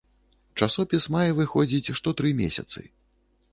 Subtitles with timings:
[0.59, 2.79] Часопіс мае выходзіць што тры месяцы.